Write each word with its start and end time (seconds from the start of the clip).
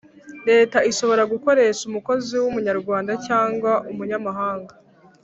Leta 0.49 0.77
ishobora 0.91 1.23
gukoresha 1.33 1.81
umukozi 1.89 2.31
w’ 2.41 2.45
umunyarwanda 2.51 3.11
cyangwa 3.27 3.71
umunyamahanga 3.91 4.73